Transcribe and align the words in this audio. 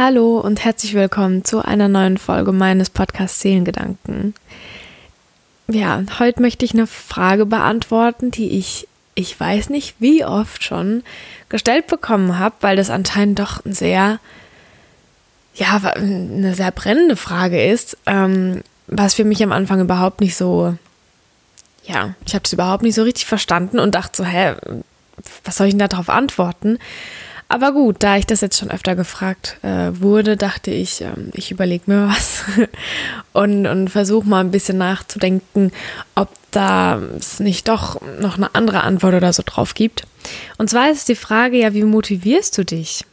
Hallo 0.00 0.38
und 0.38 0.64
herzlich 0.64 0.94
willkommen 0.94 1.44
zu 1.44 1.60
einer 1.60 1.88
neuen 1.88 2.18
Folge 2.18 2.52
meines 2.52 2.88
Podcasts 2.88 3.40
Seelengedanken. 3.40 4.32
Ja, 5.66 6.04
heute 6.20 6.40
möchte 6.40 6.64
ich 6.64 6.72
eine 6.72 6.86
Frage 6.86 7.46
beantworten, 7.46 8.30
die 8.30 8.56
ich, 8.56 8.86
ich 9.16 9.40
weiß 9.40 9.70
nicht 9.70 9.96
wie 9.98 10.24
oft 10.24 10.62
schon 10.62 11.02
gestellt 11.48 11.88
bekommen 11.88 12.38
habe, 12.38 12.54
weil 12.60 12.76
das 12.76 12.90
anscheinend 12.90 13.40
doch 13.40 13.64
ein 13.66 13.72
sehr, 13.72 14.20
ja, 15.56 15.80
eine 15.96 16.54
sehr 16.54 16.70
brennende 16.70 17.16
Frage 17.16 17.66
ist, 17.68 17.98
ähm, 18.06 18.62
was 18.86 19.14
für 19.14 19.24
mich 19.24 19.42
am 19.42 19.50
Anfang 19.50 19.80
überhaupt 19.80 20.20
nicht 20.20 20.36
so, 20.36 20.76
ja, 21.82 22.14
ich 22.24 22.36
habe 22.36 22.44
es 22.44 22.52
überhaupt 22.52 22.84
nicht 22.84 22.94
so 22.94 23.02
richtig 23.02 23.26
verstanden 23.26 23.80
und 23.80 23.96
dachte 23.96 24.18
so, 24.18 24.24
hä, 24.24 24.54
was 25.42 25.56
soll 25.56 25.66
ich 25.66 25.76
denn 25.76 25.88
darauf 25.88 26.08
antworten? 26.08 26.78
Aber 27.50 27.72
gut, 27.72 27.96
da 28.00 28.18
ich 28.18 28.26
das 28.26 28.42
jetzt 28.42 28.58
schon 28.58 28.70
öfter 28.70 28.94
gefragt 28.94 29.56
äh, 29.62 29.90
wurde, 29.92 30.36
dachte 30.36 30.70
ich, 30.70 31.00
ähm, 31.00 31.30
ich 31.32 31.50
überlege 31.50 31.84
mir 31.86 32.08
was 32.14 32.44
und, 33.32 33.66
und 33.66 33.88
versuche 33.88 34.28
mal 34.28 34.40
ein 34.40 34.50
bisschen 34.50 34.78
nachzudenken, 34.78 35.72
ob 36.14 36.28
da 36.50 37.00
es 37.16 37.40
nicht 37.40 37.68
doch 37.68 38.00
noch 38.20 38.36
eine 38.36 38.54
andere 38.54 38.82
Antwort 38.82 39.14
oder 39.14 39.32
so 39.32 39.42
drauf 39.44 39.74
gibt. 39.74 40.06
Und 40.58 40.68
zwar 40.68 40.90
ist 40.90 41.08
die 41.08 41.14
Frage 41.14 41.58
ja, 41.58 41.72
wie 41.74 41.84
motivierst 41.84 42.56
du 42.58 42.64
dich? 42.64 43.04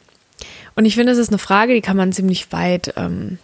Und 0.75 0.85
ich 0.85 0.95
finde, 0.95 1.13
das 1.13 1.19
ist 1.19 1.29
eine 1.29 1.37
Frage, 1.37 1.73
die 1.73 1.81
kann 1.81 1.95
man 1.95 2.11
ziemlich 2.11 2.51
weit 2.51 2.93
ähm, 2.97 3.37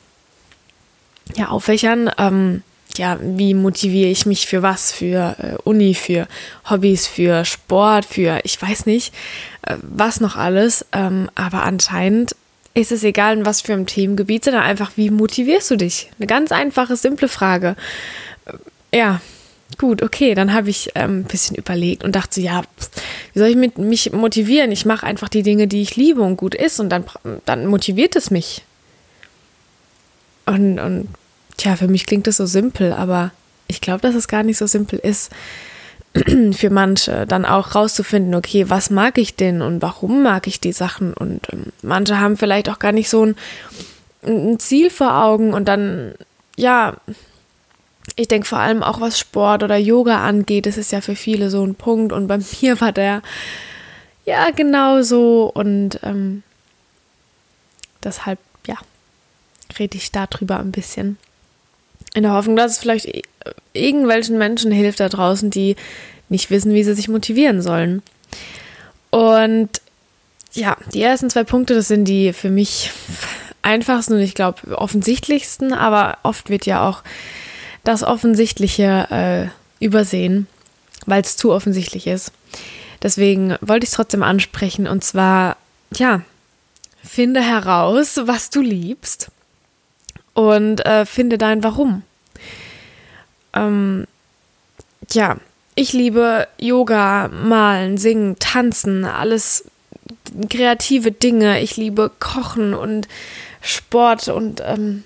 ja, 1.38 1.48
auffächern. 1.48 2.12
Ähm, 2.18 2.64
ja, 2.98 3.18
wie 3.22 3.54
motiviere 3.54 4.10
ich 4.10 4.26
mich 4.26 4.48
für 4.48 4.62
was? 4.62 4.92
Für 4.92 5.36
äh, 5.40 5.56
Uni, 5.64 5.94
für 5.94 6.28
Hobbys, 6.70 7.08
für 7.08 7.46
Sport, 7.46 8.06
für 8.06 8.40
ich 8.44 8.62
weiß 8.62 8.86
nicht, 8.86 9.14
äh, 9.64 9.78
was 9.82 10.20
noch 10.20 10.36
alles. 10.36 10.86
Ähm, 10.92 11.30
aber 11.36 11.64
anscheinend 11.64 12.36
ist 12.74 12.92
es 12.92 13.04
egal, 13.04 13.38
in 13.38 13.46
was 13.46 13.62
für 13.62 13.74
einem 13.74 13.86
Themengebiet, 13.86 14.46
sondern 14.46 14.64
einfach, 14.64 14.92
wie 14.96 15.10
motivierst 15.10 15.72
du 15.72 15.76
dich? 15.76 16.10
Eine 16.18 16.28
ganz 16.28 16.52
einfache, 16.52 16.96
simple 16.96 17.28
Frage. 17.28 17.76
Äh, 18.46 18.98
ja, 18.98 19.22
gut, 19.78 20.02
okay, 20.02 20.36
dann 20.36 20.54
habe 20.54 20.70
ich 20.70 20.92
ähm, 20.96 21.20
ein 21.20 21.24
bisschen 21.24 21.56
überlegt 21.56 22.04
und 22.04 22.16
dachte, 22.16 22.42
ja, 22.42 22.62
wie 23.34 23.40
soll 23.40 23.50
ich 23.50 23.56
mit, 23.56 23.78
mich 23.78 24.12
motivieren? 24.12 24.72
Ich 24.72 24.86
mache 24.86 25.06
einfach 25.06 25.30
die 25.30 25.44
Dinge, 25.44 25.68
die 25.68 25.82
ich 25.82 25.96
liebe 25.96 26.22
und 26.22 26.38
gut 26.38 26.56
ist 26.56 26.80
und 26.80 26.90
dann, 26.90 27.06
dann 27.46 27.68
motiviert 27.68 28.16
es 28.16 28.32
mich. 28.32 28.64
Und, 30.46 30.80
und 30.80 31.08
Tja, 31.62 31.76
für 31.76 31.88
mich 31.88 32.08
klingt 32.08 32.26
das 32.26 32.38
so 32.38 32.48
simpel, 32.48 32.92
aber 32.92 33.30
ich 33.68 33.82
glaube, 33.82 34.02
dass 34.02 34.16
es 34.16 34.28
gar 34.28 34.42
nicht 34.42 34.58
so 34.58 34.66
simpel 34.66 34.98
ist 34.98 35.32
für 36.54 36.72
manche, 36.72 37.28
dann 37.28 37.46
auch 37.46 37.76
rauszufinden, 37.76 38.34
okay, 38.34 38.72
was 38.72 38.90
mag 38.90 39.20
ich 39.20 39.36
denn 39.36 39.62
und 39.62 39.80
warum 39.80 40.24
mag 40.24 40.48
ich 40.48 40.60
die 40.60 40.72
Sachen? 40.72 41.14
Und 41.14 41.54
ähm, 41.54 41.66
manche 41.84 42.20
haben 42.20 42.36
vielleicht 42.36 42.68
auch 42.68 42.80
gar 42.80 42.94
nicht 42.94 43.12
so 43.12 43.28
ein, 43.28 43.36
ein 44.26 44.58
Ziel 44.58 44.90
vor 44.90 45.14
Augen 45.14 45.54
und 45.54 45.68
dann, 45.68 46.16
ja, 46.58 46.98
ich 48.16 48.28
denke 48.28 48.48
vor 48.48 48.58
allem 48.58 48.82
auch, 48.82 49.00
was 49.00 49.20
Sport 49.20 49.62
oder 49.62 49.78
Yoga 49.78 50.26
angeht, 50.26 50.66
das 50.66 50.78
ist 50.78 50.92
ja 50.92 51.00
für 51.00 51.16
viele 51.16 51.52
so 51.52 51.64
ein 51.64 51.76
Punkt 51.76 52.12
und 52.12 52.26
bei 52.26 52.40
mir 52.62 52.82
war 52.82 52.92
der 52.92 53.22
ja 54.26 54.50
genau 54.50 55.04
so 55.04 55.52
und 55.54 56.00
ähm, 56.02 56.42
deshalb, 58.04 58.40
ja, 58.66 58.78
rede 59.78 59.98
ich 59.98 60.12
darüber 60.12 60.58
ein 60.58 60.72
bisschen. 60.72 61.20
In 62.14 62.24
der 62.24 62.34
Hoffnung, 62.34 62.56
dass 62.56 62.74
es 62.74 62.78
vielleicht 62.80 63.24
irgendwelchen 63.74 64.38
Menschen 64.38 64.72
hilft 64.72 65.00
da 65.00 65.10
draußen, 65.10 65.50
die 65.50 65.76
nicht 66.30 66.50
wissen, 66.50 66.74
wie 66.74 66.84
sie 66.84 66.96
sich 66.96 67.08
motivieren 67.08 67.62
sollen. 67.62 68.02
Und 69.10 69.70
ja, 70.54 70.78
die 70.94 71.02
ersten 71.02 71.30
zwei 71.30 71.44
Punkte, 71.44 71.76
das 71.76 71.88
sind 71.88 72.06
die 72.06 72.34
für 72.34 72.50
mich 72.50 72.92
einfachsten 73.62 74.14
und 74.14 74.22
ich 74.22 74.36
glaube 74.36 74.78
offensichtlichsten, 74.78 75.74
aber 75.74 76.18
oft 76.24 76.50
wird 76.50 76.66
ja 76.66 76.88
auch 76.88 77.04
das 77.84 78.04
Offensichtliche 78.04 79.08
äh, 79.12 79.84
übersehen, 79.84 80.48
weil 81.06 81.22
es 81.22 81.38
zu 81.38 81.52
offensichtlich 81.52 82.08
ist. 82.08 82.32
Deswegen 83.02 83.56
wollte 83.62 83.86
ich 83.86 83.90
es 83.90 83.96
trotzdem 83.96 84.24
ansprechen 84.24 84.88
und 84.88 85.04
zwar, 85.04 85.58
ja, 85.96 86.22
finde 87.04 87.42
heraus, 87.42 88.20
was 88.24 88.50
du 88.50 88.62
liebst 88.62 89.32
und 90.34 90.86
äh, 90.86 91.06
finde 91.06 91.38
dein 91.38 91.64
Warum. 91.64 92.04
Ähm, 93.54 94.08
ja, 95.12 95.38
ich 95.76 95.94
liebe 95.94 96.48
Yoga, 96.58 97.30
Malen, 97.30 97.98
Singen, 97.98 98.38
Tanzen, 98.40 99.06
alles 99.06 99.66
kreative 100.50 101.12
Dinge. 101.12 101.62
Ich 101.62 101.78
liebe 101.78 102.12
Kochen 102.20 102.74
und 102.74 103.08
Sport 103.62 104.28
und 104.28 104.62
ähm, 104.66 105.04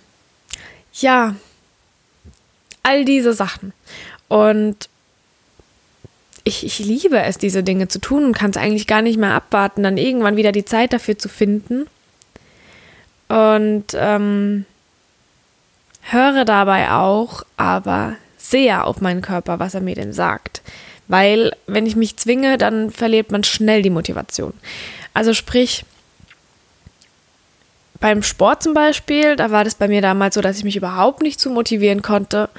ja, 0.94 1.36
all 2.84 3.06
diese 3.06 3.34
Sachen. 3.34 3.74
Und 4.28 4.90
ich, 6.44 6.64
ich 6.66 6.80
liebe 6.80 7.20
es, 7.20 7.38
diese 7.38 7.64
Dinge 7.64 7.88
zu 7.88 8.00
tun 8.00 8.26
und 8.26 8.38
kann 8.38 8.52
es 8.52 8.58
eigentlich 8.58 8.88
gar 8.88 9.02
nicht 9.02 9.18
mehr 9.18 9.34
abwarten, 9.34 9.84
dann 9.84 9.98
irgendwann 9.98 10.38
wieder 10.38 10.52
die 10.52 10.66
Zeit 10.66 10.94
dafür 10.94 11.18
zu 11.18 11.28
finden. 11.28 11.88
Und 13.28 13.86
ähm, 13.96 14.66
höre 16.12 16.46
dabei 16.46 16.92
auch 16.92 17.44
aber 17.58 18.16
sehr 18.38 18.86
auf 18.86 19.02
meinen 19.02 19.22
Körper, 19.22 19.60
was 19.60 19.74
er 19.74 19.82
mir 19.82 19.96
denn 19.96 20.14
sagt. 20.14 20.62
Weil, 21.08 21.52
wenn 21.68 21.86
ich 21.86 21.96
mich 21.96 22.18
zwinge, 22.18 22.58
dann 22.58 22.92
verliert 22.92 23.32
man 23.32 23.44
schnell 23.44 23.82
die 23.82 23.90
Motivation. 23.90 24.54
Also 25.14 25.34
sprich, 25.34 25.86
beim 28.00 28.24
Sport 28.24 28.64
zum 28.64 28.74
Beispiel, 28.74 29.36
da 29.36 29.52
war 29.52 29.64
das 29.64 29.76
bei 29.76 29.88
mir 29.88 30.02
damals 30.02 30.36
so, 30.36 30.42
dass 30.42 30.58
ich 30.58 30.64
mich 30.64 30.76
überhaupt 30.76 31.22
nicht 31.22 31.40
zu 31.40 31.50
motivieren 31.50 32.02
konnte, 32.02 32.50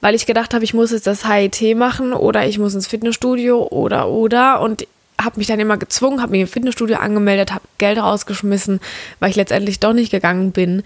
weil 0.00 0.14
ich 0.14 0.26
gedacht 0.26 0.54
habe, 0.54 0.64
ich 0.64 0.74
muss 0.74 0.90
jetzt 0.90 1.06
das 1.06 1.26
HIT 1.26 1.76
machen 1.76 2.12
oder 2.12 2.46
ich 2.46 2.58
muss 2.58 2.74
ins 2.74 2.86
Fitnessstudio 2.86 3.66
oder 3.68 4.08
oder 4.08 4.60
und 4.60 4.86
habe 5.20 5.38
mich 5.38 5.46
dann 5.46 5.60
immer 5.60 5.78
gezwungen, 5.78 6.20
habe 6.20 6.32
mich 6.32 6.42
im 6.42 6.46
Fitnessstudio 6.48 6.98
angemeldet, 6.98 7.52
habe 7.52 7.64
Geld 7.78 7.98
rausgeschmissen, 7.98 8.80
weil 9.20 9.30
ich 9.30 9.36
letztendlich 9.36 9.80
doch 9.80 9.94
nicht 9.94 10.10
gegangen 10.10 10.52
bin, 10.52 10.82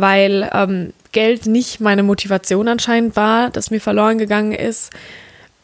weil 0.00 0.50
ähm, 0.52 0.92
Geld 1.12 1.46
nicht 1.46 1.80
meine 1.80 2.02
Motivation 2.02 2.68
anscheinend 2.68 3.16
war, 3.16 3.50
das 3.50 3.70
mir 3.70 3.80
verloren 3.80 4.18
gegangen 4.18 4.52
ist. 4.52 4.90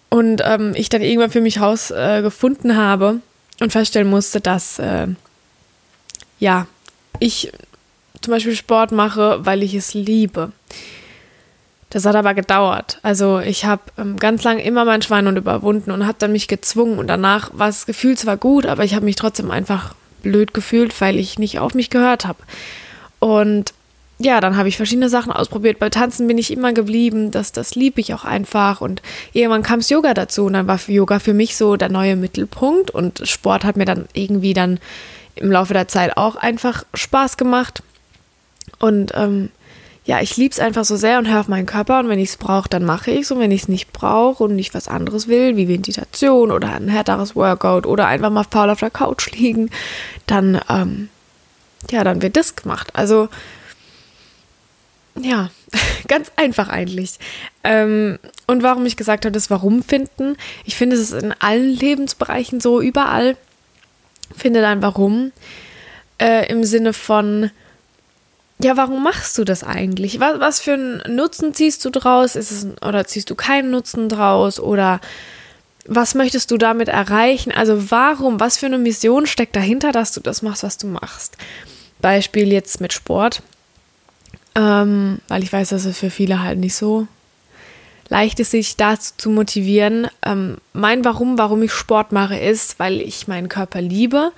Und 0.09 0.43
ähm, 0.45 0.73
ich 0.75 0.89
dann 0.89 1.03
irgendwann 1.03 1.31
für 1.31 1.41
mich 1.41 1.61
rausgefunden 1.61 2.71
äh, 2.71 2.75
habe 2.75 3.21
und 3.61 3.73
feststellen 3.73 4.09
musste, 4.09 4.41
dass 4.41 4.79
äh, 4.79 5.09
ja, 6.39 6.67
ich 7.19 7.53
zum 8.21 8.33
Beispiel 8.33 8.57
Sport 8.57 8.93
mache, 8.93 9.45
weil 9.45 9.63
ich 9.63 9.75
es 9.75 9.95
liebe. 9.95 10.53
Das 11.91 12.05
hat 12.05 12.17
aber 12.17 12.35
gedauert. 12.35 12.99
Also 13.03 13.39
ich 13.41 13.65
habe 13.65 13.83
ähm, 13.97 14.19
ganz 14.19 14.43
lange 14.43 14.63
immer 14.65 14.85
mein 14.85 15.03
Schweinhund 15.03 15.39
überwunden 15.39 15.91
und 15.91 16.07
habe 16.07 16.19
dann 16.19 16.33
mich 16.33 16.49
gezwungen 16.49 16.99
und 16.99 17.07
danach 17.07 17.51
war 17.53 17.69
das 17.69 17.87
Gefühl 17.87 18.19
zwar 18.19 18.37
gut, 18.37 18.67
aber 18.67 18.85
ich 18.85 18.95
habe 18.95 19.05
mich 19.05 19.17
trotzdem 19.17 19.51
einfach 19.51 19.95
blöd 20.23 20.53
gefühlt, 20.53 21.01
weil 21.01 21.19
ich 21.19 21.39
nicht 21.39 21.59
auf 21.59 21.75
mich 21.75 21.91
gehört 21.91 22.27
habe. 22.27 22.39
Und 23.21 23.73
ja, 24.19 24.41
dann 24.41 24.56
habe 24.56 24.69
ich 24.69 24.77
verschiedene 24.77 25.10
Sachen 25.10 25.31
ausprobiert. 25.31 25.78
Bei 25.78 25.91
Tanzen 25.91 26.27
bin 26.27 26.38
ich 26.38 26.50
immer 26.50 26.72
geblieben, 26.72 27.31
das, 27.31 27.53
das 27.53 27.75
liebe 27.75 28.00
ich 28.00 28.15
auch 28.15 28.25
einfach. 28.25 28.81
Und 28.81 29.03
irgendwann 29.32 29.62
kam 29.62 29.81
es 29.81 29.91
Yoga 29.91 30.15
dazu 30.15 30.47
und 30.47 30.54
dann 30.54 30.66
war 30.66 30.81
Yoga 30.87 31.19
für 31.19 31.34
mich 31.34 31.56
so 31.56 31.77
der 31.77 31.91
neue 31.91 32.16
Mittelpunkt 32.16 32.91
und 32.91 33.28
Sport 33.28 33.65
hat 33.65 33.76
mir 33.76 33.84
dann 33.84 34.06
irgendwie 34.15 34.55
dann 34.55 34.81
im 35.34 35.53
Laufe 35.53 35.75
der 35.75 35.88
Zeit 35.88 36.16
auch 36.16 36.37
einfach 36.37 36.84
Spaß 36.94 37.37
gemacht. 37.37 37.82
Und 38.78 39.12
ähm, 39.15 39.50
ja, 40.06 40.21
ich 40.22 40.37
liebe 40.38 40.53
es 40.53 40.60
einfach 40.60 40.87
so 40.87 40.97
sehr 40.97 41.19
und 41.19 41.28
höre 41.28 41.41
auf 41.41 41.49
meinen 41.49 41.66
Körper 41.66 41.99
und 41.99 42.09
wenn 42.09 42.19
ich 42.19 42.31
es 42.31 42.37
brauche, 42.38 42.71
dann 42.71 42.84
mache 42.84 43.10
ich 43.10 43.22
es 43.22 43.31
und 43.32 43.41
wenn 43.41 43.50
ich 43.50 43.62
es 43.62 43.69
nicht 43.69 43.93
brauche 43.93 44.44
und 44.44 44.56
nicht 44.56 44.72
was 44.72 44.88
anderes 44.88 45.28
will, 45.28 45.56
wie 45.56 45.66
Meditation 45.66 46.53
oder 46.53 46.72
ein 46.72 46.88
härteres 46.88 47.37
Workout 47.37 47.87
oder 47.87 48.06
einfach 48.06 48.31
mal 48.31 48.44
faul 48.44 48.71
auf 48.71 48.81
der 48.81 48.91
Couch 48.91 49.31
liegen, 49.32 49.69
dann, 50.26 50.60
ähm, 50.71 51.10
ja, 51.91 52.03
dann 52.03 52.22
wird 52.22 52.37
das 52.37 52.56
gemacht. 52.56 52.91
Also 52.94 53.28
ja, 55.21 55.51
ganz 56.09 56.31
einfach 56.37 56.69
eigentlich. 56.69 57.19
Ähm, 57.65 58.19
und 58.47 58.63
warum 58.63 58.87
ich 58.87 58.97
gesagt 58.97 59.25
habe, 59.25 59.33
das 59.33 59.51
Warum 59.51 59.83
finden. 59.83 60.37
Ich 60.65 60.77
finde, 60.77 60.97
es 60.97 61.11
ist 61.11 61.23
in 61.23 61.33
allen 61.33 61.71
Lebensbereichen 61.71 62.61
so, 62.61 62.81
überall. 62.81 63.37
Finde 64.37 64.61
dein 64.61 64.83
Warum 64.83 65.33
äh, 66.19 66.51
im 66.51 66.65
Sinne 66.65 66.93
von, 66.93 67.51
ja, 68.61 68.77
warum 68.77 69.03
machst 69.03 69.39
du 69.39 69.45
das 69.45 69.65
eigentlich? 69.65 70.21
Was, 70.21 70.41
was 70.41 70.61
für 70.61 70.75
einen 70.75 71.03
Nutzen 71.17 71.55
ziehst 71.55 71.85
du 71.85 71.91
draus? 71.91 72.37
Ist 72.37 72.51
es, 72.51 72.67
oder 72.83 73.07
ziehst 73.07 73.31
du 73.31 73.35
keinen 73.35 73.71
Nutzen 73.71 74.09
draus? 74.09 74.61
Oder 74.61 75.01
was 75.87 76.15
möchtest 76.15 76.51
du 76.51 76.59
damit 76.59 76.89
erreichen? 76.89 77.53
Also 77.53 77.91
warum, 77.91 78.41
was 78.41 78.59
für 78.59 78.67
eine 78.67 78.79
Mission 78.79 79.27
steckt 79.27 79.57
dahinter, 79.57 79.93
dass 79.93 80.13
du 80.13 80.21
das 80.21 80.43
machst, 80.43 80.63
was 80.63 80.79
du 80.79 80.87
machst? 80.87 81.37
Beispiel 82.01 82.53
jetzt 82.53 82.81
mit 82.81 82.93
Sport 82.93 83.43
ähm, 84.56 85.19
weil 85.29 85.43
ich 85.43 85.53
weiß, 85.53 85.69
dass 85.69 85.85
es 85.85 85.99
für 85.99 86.11
viele 86.11 86.43
halt 86.43 86.58
nicht 86.58 86.75
so 86.75 87.06
leicht 88.08 88.41
ist, 88.41 88.53
sich 88.53 88.76
dazu 88.76 89.12
zu 89.17 89.31
motivieren. 89.31 90.08
Ähm, 90.25 90.56
mein 90.73 91.05
Warum, 91.05 91.38
warum 91.38 91.62
ich 91.62 91.73
Sport 91.73 92.12
mache, 92.12 92.37
ist, 92.37 92.79
weil 92.79 93.00
ich 93.00 93.29
meinen 93.29 93.49
Körper 93.49 93.82
liebe 93.82 94.32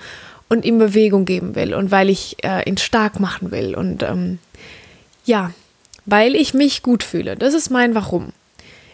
und 0.49 0.65
ihm 0.65 0.79
Bewegung 0.79 1.25
geben 1.25 1.55
will 1.55 1.73
und 1.73 1.91
weil 1.91 2.09
ich 2.11 2.37
äh, 2.43 2.69
ihn 2.69 2.79
stark 2.79 3.21
machen 3.21 3.53
will 3.53 3.75
und 3.77 4.03
ähm, 4.03 4.39
ja, 5.25 5.53
weil 6.05 6.35
ich 6.35 6.53
mich 6.55 6.83
gut 6.83 7.05
fühle. 7.05 7.37
Das 7.37 7.55
ist 7.55 7.71
mein 7.71 7.95
Warum. 7.95 8.33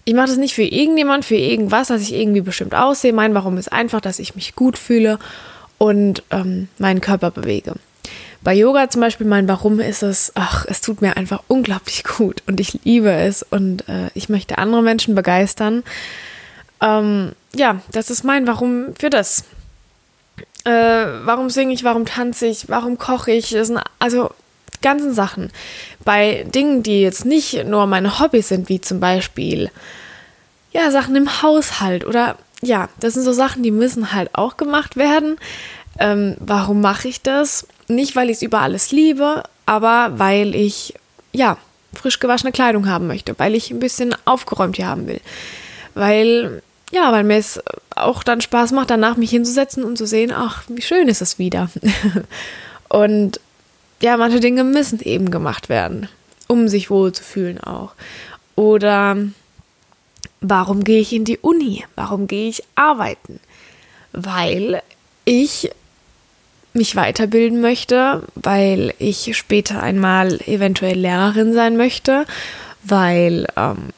Ich 0.04 0.14
mache 0.14 0.26
das 0.26 0.36
nicht 0.36 0.54
für 0.54 0.64
irgendjemand, 0.64 1.24
für 1.24 1.36
irgendwas, 1.36 1.88
dass 1.88 2.02
ich 2.02 2.12
irgendwie 2.12 2.42
bestimmt 2.42 2.74
aussehe. 2.74 3.14
Mein 3.14 3.34
Warum 3.34 3.56
ist 3.56 3.72
einfach, 3.72 4.02
dass 4.02 4.18
ich 4.18 4.34
mich 4.34 4.54
gut 4.54 4.76
fühle 4.76 5.18
und 5.78 6.22
ähm, 6.30 6.68
meinen 6.78 7.00
Körper 7.00 7.30
bewege. 7.30 7.74
Bei 8.44 8.52
Yoga 8.52 8.90
zum 8.90 9.00
Beispiel, 9.00 9.26
mein 9.26 9.48
Warum 9.48 9.80
ist 9.80 10.02
es, 10.02 10.30
ach, 10.34 10.66
es 10.68 10.82
tut 10.82 11.00
mir 11.00 11.16
einfach 11.16 11.42
unglaublich 11.48 12.04
gut 12.04 12.42
und 12.46 12.60
ich 12.60 12.84
liebe 12.84 13.10
es 13.10 13.42
und 13.42 13.88
äh, 13.88 14.10
ich 14.12 14.28
möchte 14.28 14.58
andere 14.58 14.82
Menschen 14.82 15.14
begeistern. 15.14 15.82
Ähm, 16.82 17.32
ja, 17.54 17.80
das 17.90 18.10
ist 18.10 18.22
mein 18.22 18.46
Warum 18.46 18.94
für 18.98 19.08
das. 19.08 19.44
Äh, 20.64 20.70
warum 20.70 21.48
singe 21.48 21.72
ich, 21.72 21.84
warum 21.84 22.04
tanze 22.04 22.46
ich, 22.46 22.68
warum 22.68 22.98
koche 22.98 23.32
ich? 23.32 23.50
Das 23.50 23.68
sind 23.68 23.80
also 23.98 24.30
ganzen 24.82 25.14
Sachen. 25.14 25.50
Bei 26.04 26.44
Dingen, 26.54 26.82
die 26.82 27.00
jetzt 27.00 27.24
nicht 27.24 27.64
nur 27.64 27.86
meine 27.86 28.18
Hobbys 28.20 28.48
sind, 28.48 28.68
wie 28.68 28.80
zum 28.80 29.00
Beispiel 29.00 29.70
ja, 30.72 30.90
Sachen 30.90 31.16
im 31.16 31.42
Haushalt 31.42 32.04
oder 32.04 32.36
ja, 32.60 32.88
das 33.00 33.14
sind 33.14 33.22
so 33.22 33.32
Sachen, 33.32 33.62
die 33.62 33.70
müssen 33.70 34.12
halt 34.12 34.34
auch 34.34 34.58
gemacht 34.58 34.96
werden. 34.96 35.38
Ähm, 35.98 36.36
warum 36.40 36.80
mache 36.80 37.08
ich 37.08 37.22
das? 37.22 37.66
Nicht, 37.88 38.16
weil 38.16 38.30
ich 38.30 38.36
es 38.36 38.42
über 38.42 38.60
alles 38.60 38.92
liebe, 38.92 39.42
aber 39.66 40.12
weil 40.16 40.54
ich, 40.54 40.94
ja, 41.32 41.58
frisch 41.94 42.18
gewaschene 42.18 42.52
Kleidung 42.52 42.88
haben 42.88 43.06
möchte, 43.06 43.38
weil 43.38 43.54
ich 43.54 43.70
ein 43.70 43.78
bisschen 43.78 44.14
aufgeräumt 44.24 44.76
hier 44.76 44.88
haben 44.88 45.06
will. 45.06 45.20
Weil, 45.94 46.62
ja, 46.90 47.12
weil 47.12 47.24
mir 47.24 47.36
es 47.36 47.60
auch 47.94 48.22
dann 48.22 48.40
Spaß 48.40 48.72
macht, 48.72 48.90
danach 48.90 49.16
mich 49.16 49.30
hinzusetzen 49.30 49.84
und 49.84 49.96
zu 49.96 50.06
sehen, 50.06 50.32
ach, 50.34 50.64
wie 50.68 50.82
schön 50.82 51.08
ist 51.08 51.22
es 51.22 51.38
wieder. 51.38 51.70
und 52.88 53.40
ja, 54.02 54.16
manche 54.16 54.40
Dinge 54.40 54.64
müssen 54.64 55.00
eben 55.00 55.30
gemacht 55.30 55.68
werden, 55.68 56.08
um 56.48 56.68
sich 56.68 56.90
wohl 56.90 57.12
zu 57.12 57.22
fühlen 57.22 57.60
auch. 57.60 57.92
Oder 58.56 59.16
warum 60.40 60.84
gehe 60.84 61.00
ich 61.00 61.12
in 61.12 61.24
die 61.24 61.38
Uni? 61.38 61.84
Warum 61.94 62.26
gehe 62.26 62.48
ich 62.48 62.62
arbeiten? 62.74 63.40
Weil 64.12 64.82
ich 65.24 65.70
mich 66.74 66.96
weiterbilden 66.96 67.60
möchte, 67.60 68.22
weil 68.34 68.92
ich 68.98 69.36
später 69.36 69.82
einmal 69.82 70.40
eventuell 70.46 70.98
Lehrerin 70.98 71.52
sein 71.54 71.76
möchte, 71.76 72.26
weil 72.82 73.46
ähm, 73.56 73.90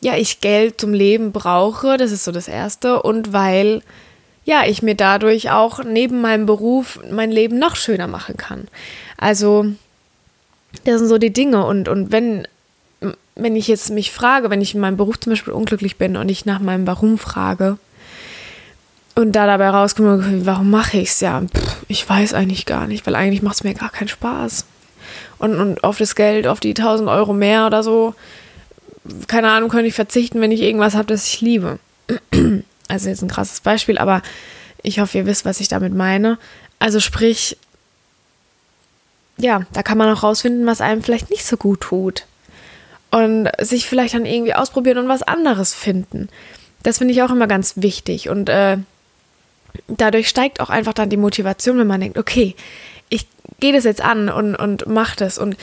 ja 0.00 0.16
ich 0.16 0.40
Geld 0.40 0.80
zum 0.80 0.94
Leben 0.94 1.32
brauche, 1.32 1.96
das 1.96 2.12
ist 2.12 2.24
so 2.24 2.32
das 2.32 2.48
Erste, 2.48 3.02
und 3.02 3.32
weil 3.32 3.82
ja 4.44 4.62
ich 4.66 4.82
mir 4.82 4.94
dadurch 4.94 5.50
auch 5.50 5.84
neben 5.84 6.20
meinem 6.20 6.46
Beruf 6.46 7.00
mein 7.10 7.32
Leben 7.32 7.58
noch 7.58 7.76
schöner 7.76 8.06
machen 8.06 8.36
kann. 8.36 8.68
Also 9.18 9.66
das 10.84 11.00
sind 11.00 11.08
so 11.08 11.18
die 11.18 11.32
Dinge 11.32 11.66
und 11.66 11.88
und 11.88 12.12
wenn 12.12 12.46
wenn 13.34 13.56
ich 13.56 13.68
jetzt 13.68 13.90
mich 13.90 14.12
frage, 14.12 14.50
wenn 14.50 14.60
ich 14.60 14.74
in 14.74 14.80
meinem 14.80 14.96
Beruf 14.96 15.18
zum 15.18 15.32
Beispiel 15.32 15.52
unglücklich 15.52 15.96
bin 15.96 16.16
und 16.16 16.28
ich 16.28 16.46
nach 16.46 16.60
meinem 16.60 16.86
Warum 16.86 17.18
frage, 17.18 17.78
und 19.20 19.32
da 19.32 19.46
dabei 19.46 19.70
rauskommt, 19.70 20.46
warum 20.46 20.70
mache 20.70 20.98
ich 20.98 21.10
es 21.10 21.20
ja? 21.20 21.40
Pff, 21.40 21.76
ich 21.88 22.08
weiß 22.08 22.34
eigentlich 22.34 22.66
gar 22.66 22.86
nicht, 22.86 23.06
weil 23.06 23.14
eigentlich 23.14 23.42
macht 23.42 23.56
es 23.56 23.64
mir 23.64 23.74
gar 23.74 23.90
keinen 23.90 24.08
Spaß. 24.08 24.64
Und, 25.38 25.58
und 25.58 25.84
auf 25.84 25.98
das 25.98 26.14
Geld, 26.14 26.46
auf 26.46 26.60
die 26.60 26.70
1000 26.70 27.08
Euro 27.08 27.32
mehr 27.32 27.66
oder 27.66 27.82
so, 27.82 28.14
keine 29.26 29.50
Ahnung, 29.50 29.70
könnte 29.70 29.86
ich 29.86 29.94
verzichten, 29.94 30.40
wenn 30.40 30.52
ich 30.52 30.60
irgendwas 30.60 30.94
habe, 30.94 31.06
das 31.06 31.26
ich 31.26 31.40
liebe. 31.40 31.78
Also 32.88 33.08
jetzt 33.08 33.22
ein 33.22 33.28
krasses 33.28 33.60
Beispiel, 33.60 33.98
aber 33.98 34.20
ich 34.82 34.98
hoffe, 34.98 35.18
ihr 35.18 35.26
wisst, 35.26 35.44
was 35.44 35.60
ich 35.60 35.68
damit 35.68 35.94
meine. 35.94 36.38
Also 36.80 36.98
sprich, 36.98 37.56
ja, 39.36 39.62
da 39.72 39.84
kann 39.84 39.96
man 39.96 40.12
auch 40.12 40.24
rausfinden, 40.24 40.66
was 40.66 40.80
einem 40.80 41.00
vielleicht 41.00 41.30
nicht 41.30 41.46
so 41.46 41.56
gut 41.56 41.82
tut. 41.82 42.24
Und 43.12 43.48
sich 43.60 43.86
vielleicht 43.86 44.14
dann 44.14 44.26
irgendwie 44.26 44.54
ausprobieren 44.54 44.98
und 44.98 45.08
was 45.08 45.22
anderes 45.22 45.72
finden. 45.72 46.28
Das 46.82 46.98
finde 46.98 47.14
ich 47.14 47.22
auch 47.22 47.30
immer 47.30 47.46
ganz 47.46 47.74
wichtig. 47.76 48.28
Und 48.28 48.48
äh, 48.48 48.78
dadurch 49.88 50.28
steigt 50.28 50.60
auch 50.60 50.70
einfach 50.70 50.92
dann 50.92 51.10
die 51.10 51.16
Motivation, 51.16 51.78
wenn 51.78 51.86
man 51.86 52.00
denkt, 52.00 52.18
okay, 52.18 52.54
ich 53.08 53.26
gehe 53.58 53.72
das 53.72 53.84
jetzt 53.84 54.02
an 54.02 54.28
und, 54.28 54.54
und 54.56 54.86
mache 54.86 55.16
das. 55.16 55.38
Und 55.38 55.56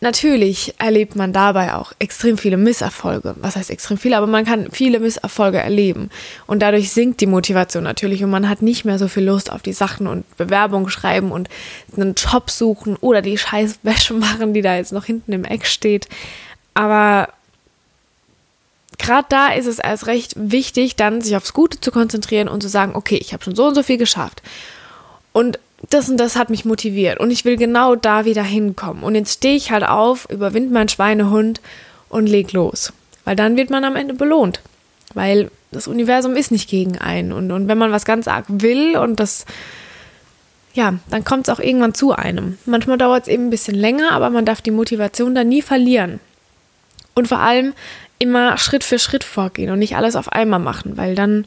natürlich 0.00 0.74
erlebt 0.78 1.16
man 1.16 1.32
dabei 1.32 1.74
auch 1.74 1.92
extrem 1.98 2.38
viele 2.38 2.56
Misserfolge. 2.56 3.34
Was 3.40 3.56
heißt 3.56 3.70
extrem 3.70 3.98
viele? 3.98 4.16
Aber 4.16 4.26
man 4.26 4.44
kann 4.44 4.70
viele 4.70 5.00
Misserfolge 5.00 5.58
erleben. 5.58 6.10
Und 6.46 6.60
dadurch 6.60 6.90
sinkt 6.90 7.20
die 7.20 7.26
Motivation 7.26 7.84
natürlich 7.84 8.22
und 8.22 8.30
man 8.30 8.48
hat 8.48 8.62
nicht 8.62 8.84
mehr 8.84 8.98
so 8.98 9.08
viel 9.08 9.24
Lust 9.24 9.50
auf 9.50 9.62
die 9.62 9.72
Sachen 9.72 10.06
und 10.06 10.24
Bewerbungen 10.36 10.90
schreiben 10.90 11.32
und 11.32 11.48
einen 11.96 12.14
Job 12.14 12.50
suchen 12.50 12.96
oder 12.96 13.22
die 13.22 13.38
scheiß 13.38 13.80
Wäsche 13.82 14.14
machen, 14.14 14.54
die 14.54 14.62
da 14.62 14.76
jetzt 14.76 14.92
noch 14.92 15.04
hinten 15.04 15.32
im 15.32 15.44
Eck 15.44 15.66
steht. 15.66 16.08
Aber 16.74 17.28
gerade 18.98 19.26
da 19.30 19.52
ist 19.52 19.66
es 19.66 19.78
erst 19.78 20.06
recht 20.06 20.34
wichtig, 20.36 20.96
dann 20.96 21.20
sich 21.20 21.36
aufs 21.36 21.52
Gute 21.52 21.80
zu 21.80 21.90
konzentrieren 21.90 22.48
und 22.48 22.62
zu 22.62 22.68
sagen, 22.68 22.94
okay, 22.94 23.16
ich 23.16 23.32
habe 23.32 23.42
schon 23.42 23.54
so 23.54 23.66
und 23.66 23.74
so 23.74 23.82
viel 23.82 23.96
geschafft. 23.96 24.42
Und 25.32 25.58
das 25.90 26.08
und 26.08 26.16
das 26.16 26.36
hat 26.36 26.50
mich 26.50 26.64
motiviert 26.64 27.20
und 27.20 27.30
ich 27.30 27.44
will 27.44 27.56
genau 27.56 27.94
da 27.94 28.24
wieder 28.24 28.42
hinkommen. 28.42 29.04
Und 29.04 29.14
jetzt 29.14 29.34
stehe 29.34 29.56
ich 29.56 29.70
halt 29.70 29.84
auf, 29.84 30.28
überwinde 30.30 30.72
meinen 30.72 30.88
Schweinehund 30.88 31.60
und 32.08 32.26
leg 32.26 32.52
los. 32.52 32.92
Weil 33.24 33.36
dann 33.36 33.56
wird 33.56 33.70
man 33.70 33.84
am 33.84 33.96
Ende 33.96 34.14
belohnt. 34.14 34.60
Weil 35.14 35.50
das 35.70 35.86
Universum 35.86 36.34
ist 36.34 36.50
nicht 36.50 36.68
gegen 36.68 36.98
einen. 36.98 37.32
Und, 37.32 37.52
und 37.52 37.68
wenn 37.68 37.78
man 37.78 37.92
was 37.92 38.04
ganz 38.04 38.26
arg 38.26 38.46
will 38.48 38.96
und 38.96 39.20
das, 39.20 39.44
ja, 40.74 40.94
dann 41.10 41.24
kommt 41.24 41.46
es 41.46 41.54
auch 41.54 41.60
irgendwann 41.60 41.94
zu 41.94 42.12
einem. 42.12 42.58
Manchmal 42.66 42.98
dauert 42.98 43.22
es 43.22 43.28
eben 43.28 43.46
ein 43.46 43.50
bisschen 43.50 43.74
länger, 43.74 44.12
aber 44.12 44.30
man 44.30 44.44
darf 44.44 44.60
die 44.60 44.70
Motivation 44.70 45.34
dann 45.34 45.48
nie 45.48 45.62
verlieren. 45.62 46.20
Und 47.18 47.26
vor 47.26 47.40
allem 47.40 47.72
immer 48.20 48.56
Schritt 48.58 48.84
für 48.84 49.00
Schritt 49.00 49.24
vorgehen 49.24 49.72
und 49.72 49.80
nicht 49.80 49.96
alles 49.96 50.14
auf 50.14 50.30
einmal 50.32 50.60
machen, 50.60 50.96
weil 50.96 51.16
dann 51.16 51.46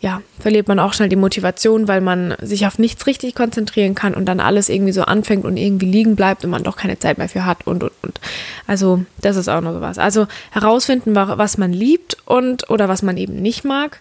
ja, 0.00 0.20
verliert 0.38 0.68
man 0.68 0.78
auch 0.78 0.92
schnell 0.92 1.08
die 1.08 1.16
Motivation, 1.16 1.88
weil 1.88 2.00
man 2.00 2.36
sich 2.40 2.66
auf 2.66 2.78
nichts 2.78 3.06
richtig 3.06 3.34
konzentrieren 3.34 3.96
kann 3.96 4.14
und 4.14 4.26
dann 4.26 4.38
alles 4.38 4.68
irgendwie 4.68 4.92
so 4.92 5.02
anfängt 5.02 5.44
und 5.44 5.56
irgendwie 5.56 5.86
liegen 5.86 6.14
bleibt 6.14 6.44
und 6.44 6.50
man 6.50 6.62
doch 6.62 6.76
keine 6.76 6.98
Zeit 6.98 7.18
mehr 7.18 7.28
für 7.28 7.44
hat 7.44 7.66
und 7.66 7.82
und 7.82 7.92
und. 8.02 8.20
Also, 8.68 9.04
das 9.20 9.36
ist 9.36 9.48
auch 9.48 9.62
noch 9.62 9.72
sowas. 9.72 9.98
Also 9.98 10.28
herausfinden, 10.52 11.16
was 11.16 11.58
man 11.58 11.72
liebt 11.72 12.18
und 12.24 12.70
oder 12.70 12.88
was 12.88 13.02
man 13.02 13.16
eben 13.16 13.42
nicht 13.42 13.64
mag. 13.64 13.98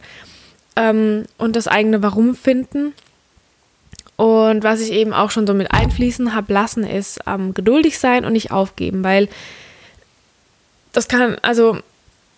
Ähm, 0.76 1.24
und 1.40 1.56
das 1.56 1.68
eigene 1.68 2.04
Warum 2.04 2.36
finden. 2.36 2.94
Und 4.16 4.64
was 4.64 4.82
ich 4.82 4.92
eben 4.92 5.14
auch 5.14 5.32
schon 5.32 5.48
so 5.48 5.56
mit 5.56 5.72
einfließen 5.72 6.36
habe 6.36 6.54
lassen, 6.54 6.84
ist 6.84 7.20
ähm, 7.26 7.56
geduldig 7.56 7.98
sein 7.98 8.26
und 8.26 8.34
nicht 8.34 8.52
aufgeben, 8.52 9.04
weil 9.04 9.28
das 10.94 11.08
kann, 11.08 11.38
also 11.42 11.78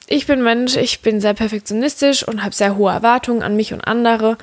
ich 0.07 0.27
bin 0.27 0.43
Mensch, 0.43 0.75
ich 0.75 1.01
bin 1.01 1.21
sehr 1.21 1.33
perfektionistisch 1.33 2.27
und 2.27 2.43
habe 2.43 2.55
sehr 2.55 2.75
hohe 2.77 2.91
Erwartungen 2.91 3.43
an 3.43 3.55
mich 3.55 3.73
und 3.73 3.81
andere. 3.81 4.37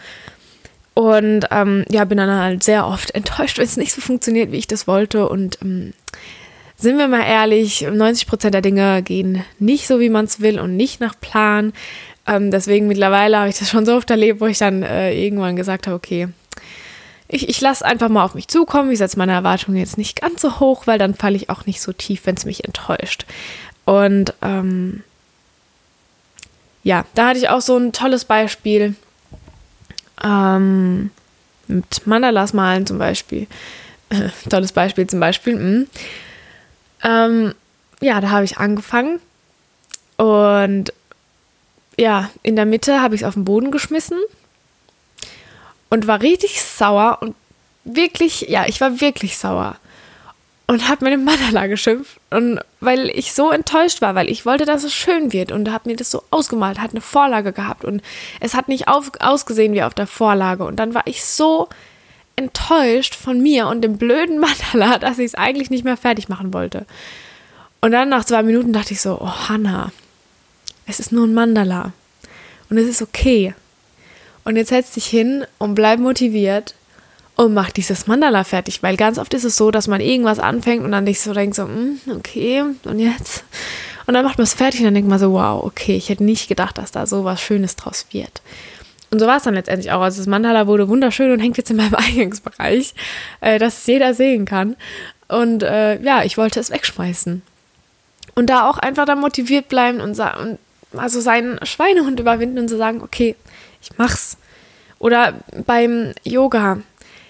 Und 0.95 1.47
ähm, 1.50 1.85
ja, 1.88 2.04
bin 2.04 2.19
dann 2.19 2.31
halt 2.31 2.62
sehr 2.62 2.87
oft 2.87 3.14
enttäuscht, 3.14 3.59
wenn 3.59 3.64
es 3.64 3.76
nicht 3.76 3.92
so 3.92 4.00
funktioniert, 4.00 4.52
wie 4.52 4.59
ich 4.59 4.66
das 4.66 4.87
wollte. 4.87 5.28
Und 5.28 5.59
ähm, 5.62 5.92
sind 6.76 6.99
wir 6.99 7.09
mal 7.09 7.25
ehrlich, 7.25 7.83
90 7.83 8.26
Prozent 8.26 8.54
der 8.54 8.61
Dinge 8.61 9.02
gehen 9.02 9.45
nicht 9.59 9.87
so, 9.87 10.00
wie 10.00 10.11
man 10.11 10.25
es 10.25 10.40
will 10.40 10.59
und 10.59 10.76
nicht 10.76 11.00
nach 11.00 11.14
Plan. 11.21 11.73
Ähm, 12.26 12.50
deswegen 12.50 12.88
mittlerweile 12.88 13.38
habe 13.38 13.49
ich 13.49 13.59
das 13.59 13.71
schon 13.71 13.87
so 13.87 13.95
oft 13.95 14.11
erlebt, 14.11 14.40
wo 14.40 14.47
ich 14.47 14.59
dann 14.59 14.83
äh, 14.83 15.14
irgendwann 15.14 15.57
gesagt 15.57 15.87
habe, 15.87 15.97
okay, 15.97 16.28
ich, 17.28 17.49
ich 17.49 17.61
lasse 17.61 17.85
einfach 17.85 18.09
mal 18.09 18.25
auf 18.25 18.35
mich 18.35 18.49
zukommen. 18.49 18.90
Ich 18.90 18.99
setze 18.99 19.19
meine 19.19 19.33
Erwartungen 19.33 19.78
jetzt 19.78 19.97
nicht 19.97 20.21
ganz 20.21 20.42
so 20.42 20.61
hoch, 20.61 20.87
weil 20.87 20.99
dann 20.99 21.14
falle 21.14 21.37
ich 21.37 21.49
auch 21.49 21.66
nicht 21.66 21.81
so 21.81 21.92
tief, 21.92 22.23
wenn 22.26 22.37
es 22.37 22.45
mich 22.45 22.64
enttäuscht. 22.64 23.26
Und 23.84 24.34
ähm, 24.42 25.02
ja, 26.82 27.04
da 27.14 27.28
hatte 27.28 27.38
ich 27.38 27.48
auch 27.48 27.60
so 27.60 27.76
ein 27.76 27.92
tolles 27.92 28.24
Beispiel 28.24 28.94
ähm, 30.22 31.10
mit 31.68 32.06
Mandalas 32.06 32.52
malen 32.52 32.86
zum 32.86 32.98
Beispiel. 32.98 33.46
Tolles 34.50 34.72
Beispiel 34.72 35.06
zum 35.06 35.20
Beispiel. 35.20 35.54
Hm. 35.54 35.86
Ähm, 37.04 37.54
ja, 38.00 38.20
da 38.20 38.30
habe 38.30 38.44
ich 38.44 38.58
angefangen 38.58 39.20
und 40.16 40.92
ja, 41.98 42.30
in 42.42 42.56
der 42.56 42.66
Mitte 42.66 43.00
habe 43.00 43.14
ich 43.14 43.22
es 43.22 43.26
auf 43.26 43.34
den 43.34 43.44
Boden 43.44 43.70
geschmissen 43.70 44.18
und 45.88 46.06
war 46.06 46.20
richtig 46.20 46.62
sauer 46.62 47.18
und 47.20 47.34
wirklich, 47.84 48.42
ja, 48.48 48.66
ich 48.66 48.80
war 48.80 49.00
wirklich 49.00 49.36
sauer 49.36 49.76
und 50.72 50.88
habe 50.88 51.04
mir 51.04 51.10
den 51.10 51.24
Mandala 51.24 51.66
geschimpft 51.66 52.18
und 52.30 52.58
weil 52.80 53.10
ich 53.10 53.34
so 53.34 53.50
enttäuscht 53.50 54.00
war, 54.00 54.14
weil 54.14 54.30
ich 54.30 54.46
wollte, 54.46 54.64
dass 54.64 54.84
es 54.84 54.94
schön 54.94 55.30
wird 55.30 55.52
und 55.52 55.70
habe 55.70 55.90
mir 55.90 55.96
das 55.96 56.10
so 56.10 56.22
ausgemalt, 56.30 56.80
hat 56.80 56.92
eine 56.92 57.02
Vorlage 57.02 57.52
gehabt 57.52 57.84
und 57.84 58.00
es 58.40 58.54
hat 58.54 58.68
nicht 58.68 58.88
auf, 58.88 59.12
ausgesehen 59.20 59.74
wie 59.74 59.82
auf 59.82 59.92
der 59.92 60.06
Vorlage 60.06 60.64
und 60.64 60.76
dann 60.76 60.94
war 60.94 61.06
ich 61.06 61.24
so 61.24 61.68
enttäuscht 62.36 63.14
von 63.14 63.42
mir 63.42 63.66
und 63.66 63.82
dem 63.82 63.98
blöden 63.98 64.38
Mandala, 64.72 64.98
dass 64.98 65.18
ich 65.18 65.26
es 65.26 65.34
eigentlich 65.34 65.68
nicht 65.68 65.84
mehr 65.84 65.98
fertig 65.98 66.30
machen 66.30 66.54
wollte. 66.54 66.86
Und 67.82 67.92
dann 67.92 68.08
nach 68.08 68.24
zwei 68.24 68.42
Minuten 68.42 68.72
dachte 68.72 68.94
ich 68.94 69.02
so, 69.02 69.18
oh 69.20 69.48
Hannah, 69.48 69.92
es 70.86 71.00
ist 71.00 71.12
nur 71.12 71.26
ein 71.26 71.34
Mandala 71.34 71.92
und 72.70 72.78
es 72.78 72.88
ist 72.88 73.02
okay. 73.02 73.54
Und 74.44 74.56
jetzt 74.56 74.70
setz 74.70 74.92
dich 74.92 75.04
hin 75.04 75.44
und 75.58 75.74
bleib 75.74 76.00
motiviert 76.00 76.74
und 77.36 77.54
mach 77.54 77.70
dieses 77.70 78.06
Mandala 78.06 78.44
fertig, 78.44 78.82
weil 78.82 78.96
ganz 78.96 79.18
oft 79.18 79.32
ist 79.34 79.44
es 79.44 79.56
so, 79.56 79.70
dass 79.70 79.88
man 79.88 80.00
irgendwas 80.00 80.38
anfängt 80.38 80.84
und 80.84 80.92
dann 80.92 81.06
dich 81.06 81.20
so 81.20 81.32
denkt 81.32 81.56
so, 81.56 81.66
mm, 81.66 82.00
okay, 82.16 82.62
und 82.84 82.98
jetzt? 82.98 83.44
Und 84.06 84.14
dann 84.14 84.24
macht 84.24 84.38
man 84.38 84.44
es 84.44 84.54
fertig 84.54 84.80
und 84.80 84.86
dann 84.86 84.94
denkt 84.94 85.08
man 85.08 85.18
so, 85.18 85.32
wow, 85.32 85.64
okay, 85.64 85.96
ich 85.96 86.08
hätte 86.08 86.24
nicht 86.24 86.48
gedacht, 86.48 86.76
dass 86.78 86.92
da 86.92 87.06
so 87.06 87.24
was 87.24 87.40
Schönes 87.40 87.76
draus 87.76 88.06
wird. 88.10 88.42
Und 89.10 89.18
so 89.18 89.26
war 89.26 89.36
es 89.36 89.42
dann 89.42 89.54
letztendlich 89.54 89.92
auch. 89.92 90.00
Also 90.00 90.18
das 90.18 90.26
Mandala 90.26 90.66
wurde 90.66 90.88
wunderschön 90.88 91.30
und 91.30 91.40
hängt 91.40 91.56
jetzt 91.58 91.70
in 91.70 91.76
meinem 91.76 91.94
Eingangsbereich, 91.96 92.94
äh, 93.40 93.58
dass 93.58 93.78
es 93.78 93.86
jeder 93.86 94.14
sehen 94.14 94.44
kann. 94.44 94.76
Und 95.28 95.62
äh, 95.62 96.00
ja, 96.02 96.24
ich 96.24 96.36
wollte 96.38 96.60
es 96.60 96.70
wegschmeißen. 96.70 97.42
Und 98.34 98.46
da 98.50 98.68
auch 98.68 98.78
einfach 98.78 99.04
da 99.04 99.14
motiviert 99.14 99.68
bleiben 99.68 100.00
und, 100.00 100.18
und 100.18 100.58
also 100.96 101.20
seinen 101.20 101.64
Schweinehund 101.64 102.20
überwinden 102.20 102.58
und 102.58 102.68
zu 102.68 102.74
so 102.74 102.78
sagen, 102.78 103.02
okay, 103.02 103.36
ich 103.82 103.90
mach's. 103.98 104.38
Oder 104.98 105.34
beim 105.66 106.12
Yoga. 106.22 106.78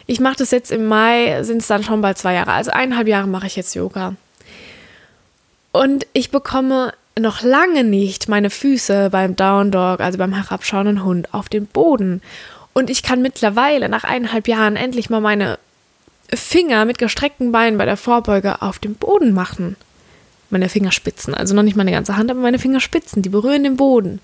Ich 0.07 0.21
mache 0.21 0.37
das 0.37 0.51
jetzt 0.51 0.73
im 0.73 0.87
Mai, 0.87 1.43
sind 1.43 1.63
es 1.63 1.69
dann 1.69 1.85
schon 1.85 2.01
bald 2.01 2.19
zwei 2.19 2.35
Jahre. 2.35 2.53
Also 2.53 2.71
eineinhalb 2.71 3.09
Jahre 3.09 3.29
mache 3.29 3.47
ich 3.47 3.57
jetzt 3.57 3.75
Yoga. 3.75 4.17
Und 5.73 6.07
ich 6.13 6.31
bekomme 6.31 6.93
noch 7.19 7.43
lange 7.43 7.85
nicht 7.85 8.29
meine 8.29 8.51
Füße 8.51 9.11
beim 9.11 9.37
Down 9.37 9.71
Dog, 9.71 10.01
also 10.01 10.19
beim 10.19 10.33
herabschauenden 10.33 11.05
Hund, 11.05 11.33
auf 11.33 11.49
den 11.49 11.67
Boden. 11.67 12.23
Und 12.73 12.91
ich 12.91 13.03
kann 13.03 13.23
mittlerweile 13.23 13.89
nach 13.89 14.05
eineinhalb 14.05 14.49
Jahren 14.49 14.77
endlich 14.77 15.11
mal 15.11 15.21
meine 15.21 15.59
Finger 16.33 16.85
mit 16.85 16.99
gestreckten 16.99 17.53
Beinen 17.53 17.77
bei 17.77 17.85
der 17.85 17.99
Vorbeuge 17.99 18.63
auf 18.63 18.79
dem 18.79 18.95
Boden 18.95 19.35
machen. 19.35 19.77
Meine 20.49 20.69
Fingerspitzen, 20.69 21.35
also 21.35 21.55
noch 21.55 21.63
nicht 21.63 21.77
meine 21.77 21.93
ganze 21.93 22.17
Hand, 22.17 22.31
aber 22.31 22.41
meine 22.41 22.59
Fingerspitzen, 22.59 23.23
die 23.23 23.29
berühren 23.29 23.65
den 23.65 23.77
Boden. 23.77 24.21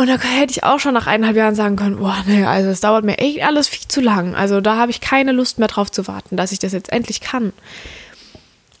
Und 0.00 0.06
da 0.06 0.18
hätte 0.18 0.52
ich 0.52 0.64
auch 0.64 0.80
schon 0.80 0.94
nach 0.94 1.06
eineinhalb 1.06 1.36
Jahren 1.36 1.54
sagen 1.54 1.76
können, 1.76 1.98
boah, 1.98 2.24
nee, 2.26 2.42
also 2.42 2.70
es 2.70 2.80
dauert 2.80 3.04
mir 3.04 3.18
echt 3.18 3.42
alles 3.42 3.68
viel 3.68 3.86
zu 3.86 4.00
lang. 4.00 4.34
Also 4.34 4.62
da 4.62 4.76
habe 4.76 4.90
ich 4.90 5.02
keine 5.02 5.32
Lust 5.32 5.58
mehr 5.58 5.68
drauf 5.68 5.92
zu 5.92 6.08
warten, 6.08 6.38
dass 6.38 6.52
ich 6.52 6.58
das 6.58 6.72
jetzt 6.72 6.90
endlich 6.90 7.20
kann. 7.20 7.52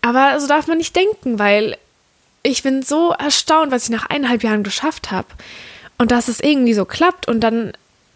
Aber 0.00 0.40
so 0.40 0.46
darf 0.46 0.66
man 0.66 0.78
nicht 0.78 0.96
denken, 0.96 1.38
weil 1.38 1.76
ich 2.42 2.62
bin 2.62 2.80
so 2.80 3.10
erstaunt, 3.12 3.70
was 3.70 3.84
ich 3.84 3.90
nach 3.90 4.06
eineinhalb 4.06 4.42
Jahren 4.42 4.62
geschafft 4.62 5.10
habe. 5.10 5.28
Und 5.98 6.10
dass 6.10 6.28
es 6.28 6.40
irgendwie 6.40 6.72
so 6.72 6.86
klappt. 6.86 7.28
Und 7.28 7.40
dann, 7.40 7.74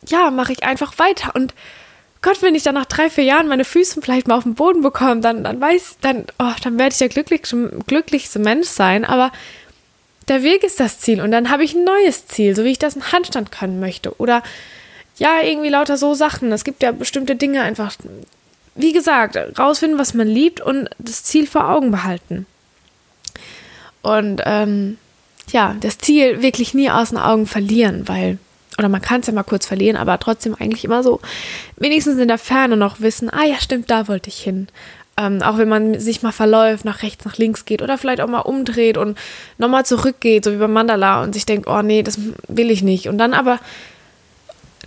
ja, 0.08 0.30
mache 0.30 0.52
ich 0.52 0.64
einfach 0.64 0.98
weiter. 0.98 1.34
Und 1.34 1.52
Gott, 2.22 2.40
wenn 2.40 2.54
ich 2.54 2.62
dann 2.62 2.74
nach 2.74 2.86
drei, 2.86 3.10
vier 3.10 3.24
Jahren 3.24 3.48
meine 3.48 3.66
Füße 3.66 4.00
vielleicht 4.00 4.28
mal 4.28 4.38
auf 4.38 4.44
den 4.44 4.54
Boden 4.54 4.80
bekomme, 4.80 5.20
dann, 5.20 5.44
dann 5.44 5.60
weiß, 5.60 5.98
dann, 6.00 6.24
oh, 6.38 6.52
dann 6.62 6.78
werde 6.78 6.94
ich 6.94 6.98
der 7.00 7.10
glücklichste, 7.10 7.80
glücklichste 7.86 8.38
Mensch 8.38 8.68
sein. 8.68 9.04
Aber 9.04 9.30
der 10.28 10.42
Weg 10.42 10.64
ist 10.64 10.80
das 10.80 11.00
Ziel. 11.00 11.20
Und 11.20 11.30
dann 11.30 11.50
habe 11.50 11.64
ich 11.64 11.74
ein 11.74 11.84
neues 11.84 12.26
Ziel, 12.26 12.56
so 12.56 12.64
wie 12.64 12.70
ich 12.70 12.78
das 12.78 12.96
in 12.96 13.12
Handstand 13.12 13.52
können 13.52 13.80
möchte. 13.80 14.18
Oder 14.18 14.42
ja, 15.18 15.40
irgendwie 15.42 15.68
lauter 15.68 15.96
so 15.96 16.14
Sachen. 16.14 16.52
Es 16.52 16.64
gibt 16.64 16.82
ja 16.82 16.92
bestimmte 16.92 17.36
Dinge 17.36 17.62
einfach. 17.62 17.94
Wie 18.74 18.92
gesagt, 18.92 19.38
rausfinden, 19.58 19.98
was 19.98 20.14
man 20.14 20.26
liebt 20.26 20.60
und 20.60 20.88
das 20.98 21.22
Ziel 21.22 21.46
vor 21.46 21.68
Augen 21.68 21.90
behalten. 21.92 22.46
Und 24.02 24.42
ähm, 24.44 24.98
ja, 25.50 25.76
das 25.80 25.98
Ziel 25.98 26.42
wirklich 26.42 26.74
nie 26.74 26.90
aus 26.90 27.10
den 27.10 27.18
Augen 27.18 27.46
verlieren, 27.46 28.08
weil, 28.08 28.38
oder 28.78 28.88
man 28.88 29.00
kann 29.00 29.20
es 29.20 29.28
ja 29.28 29.32
mal 29.32 29.44
kurz 29.44 29.66
verlieren, 29.66 29.96
aber 29.96 30.18
trotzdem 30.18 30.54
eigentlich 30.54 30.84
immer 30.84 31.02
so, 31.02 31.20
wenigstens 31.76 32.18
in 32.18 32.28
der 32.28 32.38
Ferne 32.38 32.76
noch 32.76 33.00
wissen, 33.00 33.30
ah 33.30 33.44
ja, 33.44 33.60
stimmt, 33.60 33.90
da 33.90 34.08
wollte 34.08 34.28
ich 34.28 34.42
hin. 34.42 34.68
Ähm, 35.16 35.42
auch 35.42 35.58
wenn 35.58 35.68
man 35.68 36.00
sich 36.00 36.22
mal 36.22 36.32
verläuft, 36.32 36.84
nach 36.84 37.02
rechts, 37.02 37.24
nach 37.24 37.36
links 37.36 37.64
geht 37.64 37.82
oder 37.82 37.98
vielleicht 37.98 38.20
auch 38.20 38.28
mal 38.28 38.40
umdreht 38.40 38.98
und 38.98 39.16
nochmal 39.58 39.86
zurückgeht, 39.86 40.44
so 40.44 40.52
wie 40.52 40.56
beim 40.56 40.72
Mandala 40.72 41.22
und 41.22 41.34
sich 41.34 41.46
denkt, 41.46 41.68
oh 41.68 41.82
nee, 41.82 42.02
das 42.02 42.18
will 42.48 42.70
ich 42.70 42.82
nicht. 42.82 43.08
Und 43.08 43.18
dann 43.18 43.32
aber 43.32 43.60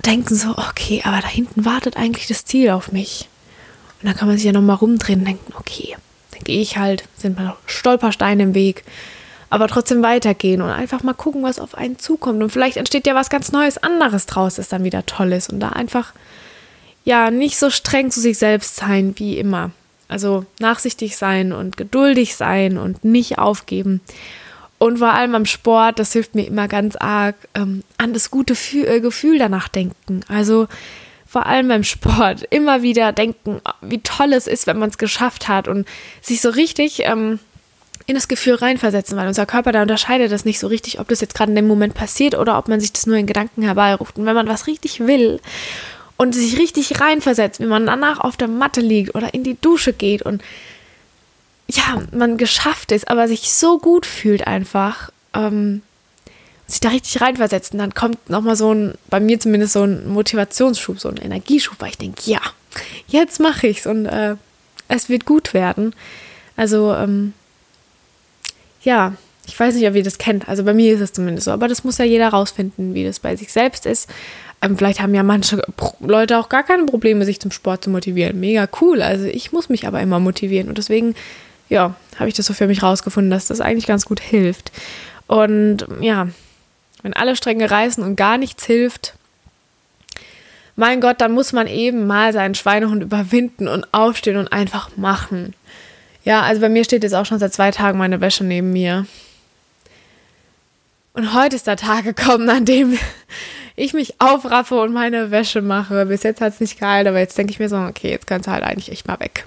denken 0.05 0.35
so, 0.35 0.49
okay, 0.51 1.01
aber 1.05 1.21
da 1.21 1.27
hinten 1.27 1.65
wartet 1.65 1.95
eigentlich 1.97 2.27
das 2.27 2.45
Ziel 2.45 2.71
auf 2.71 2.91
mich. 2.91 3.29
Und 4.01 4.07
dann 4.07 4.17
kann 4.17 4.27
man 4.27 4.37
sich 4.37 4.45
ja 4.45 4.51
nochmal 4.51 4.75
rumdrehen 4.75 5.19
und 5.19 5.25
denken, 5.25 5.53
okay, 5.57 5.95
dann 6.31 6.41
gehe 6.43 6.61
ich 6.61 6.77
halt, 6.77 7.05
sind 7.17 7.37
mal 7.37 7.55
Stolpersteine 7.65 8.43
im 8.43 8.53
Weg, 8.53 8.83
aber 9.49 9.67
trotzdem 9.67 10.03
weitergehen 10.03 10.61
und 10.61 10.69
einfach 10.69 11.03
mal 11.03 11.13
gucken, 11.13 11.41
was 11.41 11.59
auf 11.59 11.75
einen 11.75 11.97
zukommt. 11.97 12.43
Und 12.43 12.51
vielleicht 12.51 12.77
entsteht 12.77 13.07
ja 13.07 13.15
was 13.15 13.29
ganz 13.29 13.51
Neues, 13.51 13.77
anderes 13.77 14.25
draus, 14.25 14.55
das 14.55 14.67
dann 14.67 14.83
wieder 14.83 15.05
toll 15.05 15.31
ist. 15.31 15.51
Und 15.51 15.61
da 15.61 15.69
einfach, 15.69 16.13
ja, 17.05 17.31
nicht 17.31 17.57
so 17.57 17.69
streng 17.69 18.11
zu 18.11 18.19
sich 18.19 18.37
selbst 18.37 18.75
sein 18.75 19.13
wie 19.17 19.37
immer. 19.37 19.71
Also 20.07 20.45
nachsichtig 20.59 21.17
sein 21.17 21.51
und 21.51 21.77
geduldig 21.77 22.35
sein 22.35 22.77
und 22.77 23.03
nicht 23.03 23.39
aufgeben. 23.39 24.01
Und 24.79 24.99
vor 24.99 25.13
allem 25.13 25.35
am 25.35 25.45
Sport, 25.45 25.99
das 25.99 26.13
hilft 26.13 26.35
mir 26.35 26.45
immer 26.45 26.67
ganz 26.67 26.95
arg, 26.95 27.35
ähm, 27.55 27.83
an 27.97 28.13
das 28.13 28.29
gute 28.29 28.53
äh, 28.73 28.99
Gefühl 28.99 29.39
danach 29.39 29.67
denken. 29.67 30.21
Also 30.27 30.67
vor 31.25 31.45
allem 31.45 31.67
beim 31.67 31.83
Sport 31.83 32.43
immer 32.49 32.83
wieder 32.83 33.11
denken, 33.11 33.59
wie 33.81 34.01
toll 34.01 34.33
es 34.33 34.47
ist, 34.47 34.67
wenn 34.67 34.79
man 34.79 34.89
es 34.89 34.97
geschafft 34.97 35.47
hat 35.47 35.67
und 35.67 35.87
sich 36.21 36.41
so 36.41 36.49
richtig 36.49 37.01
ähm, 37.03 37.39
in 38.05 38.15
das 38.15 38.27
Gefühl 38.27 38.55
reinversetzen, 38.55 39.17
weil 39.17 39.27
unser 39.27 39.45
Körper 39.45 39.71
da 39.71 39.81
unterscheidet 39.81 40.31
das 40.31 40.45
nicht 40.45 40.59
so 40.59 40.67
richtig, 40.67 40.99
ob 40.99 41.09
das 41.09 41.21
jetzt 41.21 41.35
gerade 41.35 41.51
in 41.51 41.55
dem 41.55 41.67
Moment 41.67 41.93
passiert 41.93 42.35
oder 42.35 42.57
ob 42.57 42.69
man 42.69 42.79
sich 42.79 42.93
das 42.93 43.05
nur 43.05 43.17
in 43.17 43.25
Gedanken 43.25 43.63
herbeiruft. 43.63 44.17
Und 44.17 44.25
wenn 44.25 44.35
man 44.35 44.47
was 44.47 44.67
richtig 44.67 45.01
will 45.01 45.41
und 46.17 46.33
sich 46.33 46.57
richtig 46.57 46.99
reinversetzt, 46.99 47.59
wie 47.59 47.65
man 47.65 47.85
danach 47.85 48.19
auf 48.19 48.37
der 48.37 48.47
Matte 48.47 48.81
liegt 48.81 49.15
oder 49.15 49.33
in 49.33 49.43
die 49.43 49.59
Dusche 49.59 49.93
geht 49.93 50.23
und 50.23 50.41
ja, 51.69 52.01
man 52.11 52.37
geschafft 52.37 52.91
ist, 52.91 53.09
aber 53.09 53.27
sich 53.27 53.53
so 53.53 53.77
gut 53.77 54.05
fühlt 54.05 54.47
einfach, 54.47 55.11
ähm, 55.33 55.81
sich 56.65 56.79
da 56.79 56.89
richtig 56.89 57.21
reinversetzt 57.21 57.73
und 57.73 57.79
dann 57.79 57.93
kommt 57.93 58.29
nochmal 58.29 58.55
so 58.55 58.73
ein, 58.73 58.95
bei 59.09 59.19
mir 59.19 59.39
zumindest 59.39 59.73
so 59.73 59.83
ein 59.83 60.07
Motivationsschub, 60.07 60.99
so 60.99 61.09
ein 61.09 61.17
Energieschub, 61.17 61.79
weil 61.79 61.89
ich 61.89 61.97
denke, 61.97 62.21
ja, 62.25 62.41
jetzt 63.07 63.39
mache 63.39 63.67
ich's 63.67 63.85
und 63.85 64.05
äh, 64.05 64.35
es 64.87 65.09
wird 65.09 65.25
gut 65.25 65.53
werden. 65.53 65.93
Also, 66.55 66.93
ähm, 66.93 67.33
ja, 68.81 69.13
ich 69.45 69.57
weiß 69.57 69.75
nicht, 69.75 69.87
ob 69.87 69.95
ihr 69.95 70.03
das 70.03 70.17
kennt. 70.17 70.47
Also 70.49 70.63
bei 70.63 70.73
mir 70.73 70.93
ist 70.93 71.01
es 71.01 71.13
zumindest 71.13 71.45
so, 71.45 71.51
aber 71.51 71.67
das 71.67 71.83
muss 71.83 71.97
ja 71.97 72.05
jeder 72.05 72.29
rausfinden, 72.29 72.93
wie 72.93 73.05
das 73.05 73.19
bei 73.19 73.35
sich 73.35 73.51
selbst 73.51 73.85
ist. 73.85 74.09
Ähm, 74.61 74.77
vielleicht 74.77 75.01
haben 75.01 75.13
ja 75.13 75.23
manche 75.23 75.61
Leute 75.99 76.37
auch 76.39 76.49
gar 76.49 76.63
keine 76.63 76.85
Probleme, 76.85 77.25
sich 77.25 77.39
zum 77.39 77.51
Sport 77.51 77.83
zu 77.83 77.89
motivieren. 77.89 78.39
Mega 78.39 78.67
cool. 78.81 79.01
Also 79.01 79.25
ich 79.25 79.51
muss 79.51 79.69
mich 79.69 79.87
aber 79.87 80.01
immer 80.01 80.19
motivieren 80.19 80.69
und 80.69 80.77
deswegen, 80.77 81.15
ja, 81.69 81.95
habe 82.17 82.29
ich 82.29 82.35
das 82.35 82.47
so 82.47 82.53
für 82.53 82.67
mich 82.67 82.81
rausgefunden, 82.83 83.29
dass 83.29 83.47
das 83.47 83.61
eigentlich 83.61 83.85
ganz 83.85 84.05
gut 84.05 84.19
hilft. 84.19 84.71
Und 85.27 85.85
ja, 86.01 86.29
wenn 87.03 87.13
alle 87.13 87.35
Stränge 87.35 87.69
reißen 87.69 88.03
und 88.03 88.15
gar 88.15 88.37
nichts 88.37 88.65
hilft, 88.65 89.13
mein 90.75 91.01
Gott, 91.01 91.21
dann 91.21 91.31
muss 91.31 91.53
man 91.53 91.67
eben 91.67 92.05
mal 92.05 92.33
seinen 92.33 92.55
Schweinehund 92.55 93.01
überwinden 93.03 93.67
und 93.67 93.91
aufstehen 93.93 94.37
und 94.37 94.53
einfach 94.53 94.95
machen. 94.95 95.55
Ja, 96.23 96.41
also 96.41 96.61
bei 96.61 96.69
mir 96.69 96.83
steht 96.83 97.03
jetzt 97.03 97.15
auch 97.15 97.25
schon 97.25 97.39
seit 97.39 97.53
zwei 97.53 97.71
Tagen 97.71 97.97
meine 97.97 98.21
Wäsche 98.21 98.43
neben 98.43 98.71
mir. 98.71 99.05
Und 101.13 101.33
heute 101.33 101.55
ist 101.55 101.65
der 101.65 101.77
Tag 101.77 102.03
gekommen, 102.03 102.47
an 102.49 102.65
dem 102.65 102.97
ich 103.77 103.93
mich 103.93 104.19
aufraffe 104.19 104.75
und 104.81 104.91
meine 104.91 105.31
Wäsche 105.31 105.61
mache. 105.61 106.07
Bis 106.07 106.23
jetzt 106.23 106.41
hat 106.41 106.53
es 106.53 106.59
nicht 106.59 106.79
gehalten, 106.79 107.09
aber 107.09 107.19
jetzt 107.19 107.37
denke 107.37 107.51
ich 107.51 107.59
mir 107.59 107.69
so, 107.69 107.77
okay, 107.77 108.09
jetzt 108.09 108.27
kannst 108.27 108.47
du 108.47 108.51
halt 108.51 108.63
eigentlich 108.63 108.91
echt 108.91 109.07
mal 109.07 109.19
weg. 109.19 109.45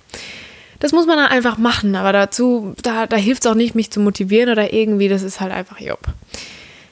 Das 0.79 0.93
muss 0.93 1.07
man 1.07 1.19
dann 1.19 1.27
einfach 1.27 1.59
machen, 1.59 1.95
aber 1.95 2.13
dazu, 2.13 2.75
da, 2.83 3.07
da 3.07 3.17
hilft 3.17 3.45
es 3.45 3.51
auch 3.51 3.57
nicht, 3.57 3.75
mich 3.75 3.91
zu 3.91 4.01
motivieren 4.01 4.49
oder 4.49 4.73
irgendwie, 4.73 5.09
das 5.09 5.23
ist 5.23 5.41
halt 5.41 5.53
einfach 5.53 5.79
Job. 5.81 6.01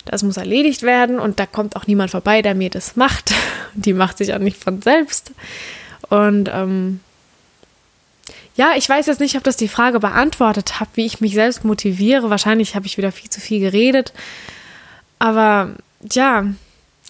Das 0.05 0.23
muss 0.23 0.37
erledigt 0.37 0.83
werden 0.83 1.19
und 1.19 1.39
da 1.39 1.47
kommt 1.47 1.77
auch 1.77 1.87
niemand 1.87 2.11
vorbei, 2.11 2.43
der 2.43 2.55
mir 2.55 2.71
das 2.71 2.97
macht. 2.97 3.33
Die 3.75 3.95
macht 3.95 4.19
sich 4.19 4.35
auch 4.35 4.39
nicht 4.39 4.63
von 4.63 4.83
selbst. 4.83 5.33
Und 6.09 6.51
ähm, 6.53 7.01
ja, 8.57 8.73
ich 8.77 8.89
weiß 8.89 9.07
jetzt 9.07 9.21
nicht, 9.21 9.37
ob 9.37 9.45
das 9.45 9.57
die 9.57 9.69
Frage 9.69 10.01
beantwortet 10.01 10.81
hat, 10.81 10.89
wie 10.95 11.07
ich 11.07 11.21
mich 11.21 11.35
selbst 11.35 11.65
motiviere. 11.65 12.31
Wahrscheinlich 12.31 12.75
habe 12.75 12.87
ich 12.87 12.99
wieder 12.99 13.13
viel 13.13 13.31
zu 13.31 13.41
viel 13.41 13.61
geredet. 13.61 14.13
Aber 15.19 15.71
ja, 16.11 16.47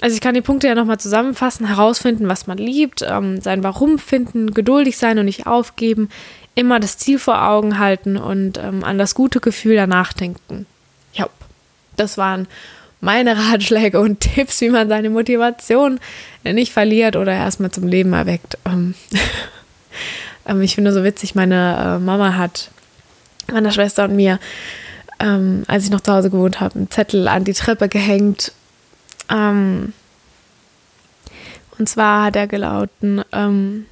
also 0.00 0.14
ich 0.14 0.20
kann 0.20 0.34
die 0.34 0.40
Punkte 0.40 0.68
ja 0.68 0.74
nochmal 0.74 1.00
zusammenfassen, 1.00 1.66
herausfinden, 1.66 2.28
was 2.28 2.46
man 2.46 2.58
liebt, 2.58 3.04
ähm, 3.06 3.40
sein 3.40 3.64
Warum 3.64 3.98
finden, 3.98 4.54
geduldig 4.54 4.96
sein 4.96 5.18
und 5.18 5.24
nicht 5.24 5.46
aufgeben, 5.46 6.08
immer 6.54 6.80
das 6.80 6.98
Ziel 6.98 7.18
vor 7.18 7.42
Augen 7.42 7.78
halten 7.78 8.16
und 8.16 8.58
ähm, 8.58 8.84
an 8.84 8.98
das 8.98 9.14
gute 9.14 9.40
Gefühl 9.40 9.76
danach 9.76 10.12
denken. 10.12 10.66
Ja, 11.12 11.28
das 11.96 12.16
waren 12.16 12.46
meine 13.00 13.36
Ratschläge 13.50 14.00
und 14.00 14.20
Tipps, 14.20 14.60
wie 14.60 14.70
man 14.70 14.88
seine 14.88 15.10
Motivation 15.10 16.00
nicht 16.44 16.72
verliert 16.72 17.16
oder 17.16 17.32
erstmal 17.32 17.70
zum 17.70 17.86
Leben 17.86 18.12
erweckt. 18.12 18.58
Ähm, 18.66 18.94
ähm, 20.46 20.62
ich 20.62 20.74
finde 20.74 20.92
so 20.92 21.04
witzig, 21.04 21.34
meine 21.34 21.96
äh, 21.96 22.04
Mama 22.04 22.36
hat 22.36 22.70
meiner 23.52 23.72
Schwester 23.72 24.04
und 24.04 24.16
mir, 24.16 24.38
ähm, 25.18 25.64
als 25.66 25.84
ich 25.84 25.90
noch 25.90 26.00
zu 26.00 26.12
Hause 26.12 26.30
gewohnt 26.30 26.60
habe, 26.60 26.76
einen 26.76 26.90
Zettel 26.90 27.26
an 27.28 27.44
die 27.44 27.52
Treppe 27.52 27.88
gehängt. 27.88 28.52
Ähm, 29.30 29.92
und 31.78 31.88
zwar 31.88 32.24
hat 32.24 32.36
er 32.36 32.46
gelauten, 32.46 33.22
ähm, 33.32 33.86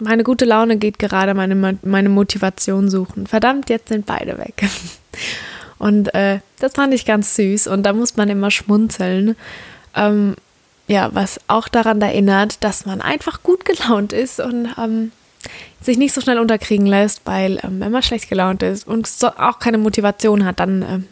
meine 0.00 0.24
gute 0.24 0.44
Laune 0.44 0.76
geht 0.76 0.98
gerade 0.98 1.34
meine, 1.34 1.78
meine 1.82 2.08
Motivation 2.08 2.90
suchen. 2.90 3.26
Verdammt, 3.26 3.70
jetzt 3.70 3.88
sind 3.88 4.06
beide 4.06 4.38
weg. 4.38 4.68
Und 5.78 6.14
äh, 6.14 6.40
das 6.58 6.72
fand 6.72 6.94
ich 6.94 7.04
ganz 7.04 7.36
süß 7.36 7.66
und 7.66 7.82
da 7.82 7.92
muss 7.92 8.16
man 8.16 8.30
immer 8.30 8.50
schmunzeln. 8.50 9.36
Ähm, 9.94 10.34
ja, 10.88 11.10
was 11.12 11.38
auch 11.48 11.68
daran 11.68 12.00
erinnert, 12.00 12.64
dass 12.64 12.86
man 12.86 13.02
einfach 13.02 13.42
gut 13.42 13.66
gelaunt 13.66 14.14
ist 14.14 14.40
und 14.40 14.68
ähm, 14.78 15.12
sich 15.80 15.98
nicht 15.98 16.14
so 16.14 16.20
schnell 16.20 16.38
unterkriegen 16.38 16.86
lässt, 16.86 17.22
weil 17.24 17.58
ähm, 17.62 17.80
wenn 17.80 17.92
man 17.92 18.02
schlecht 18.02 18.28
gelaunt 18.28 18.62
ist 18.62 18.86
und 18.86 19.06
so 19.06 19.28
auch 19.28 19.58
keine 19.58 19.78
Motivation 19.78 20.44
hat, 20.44 20.60
dann 20.60 20.82
ähm, 20.82 21.08